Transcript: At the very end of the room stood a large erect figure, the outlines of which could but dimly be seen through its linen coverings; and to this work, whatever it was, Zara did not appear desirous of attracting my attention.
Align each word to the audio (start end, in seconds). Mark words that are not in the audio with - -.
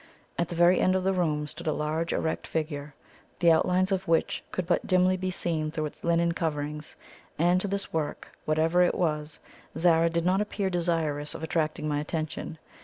At 0.39 0.49
the 0.49 0.55
very 0.55 0.79
end 0.79 0.95
of 0.95 1.03
the 1.03 1.13
room 1.13 1.45
stood 1.45 1.67
a 1.67 1.71
large 1.73 2.11
erect 2.11 2.47
figure, 2.47 2.95
the 3.37 3.51
outlines 3.51 3.91
of 3.91 4.07
which 4.07 4.43
could 4.51 4.65
but 4.65 4.87
dimly 4.87 5.15
be 5.15 5.29
seen 5.29 5.69
through 5.69 5.85
its 5.85 6.03
linen 6.03 6.31
coverings; 6.31 6.95
and 7.37 7.61
to 7.61 7.67
this 7.67 7.93
work, 7.93 8.35
whatever 8.45 8.81
it 8.81 8.95
was, 8.95 9.39
Zara 9.77 10.09
did 10.09 10.25
not 10.25 10.41
appear 10.41 10.71
desirous 10.71 11.35
of 11.35 11.43
attracting 11.43 11.87
my 11.87 11.99
attention. 11.99 12.57